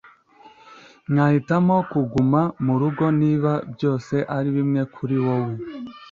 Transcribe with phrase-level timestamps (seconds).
[1.13, 5.53] nahitamo kuguma murugo niba byose ari bimwe kuri wewe.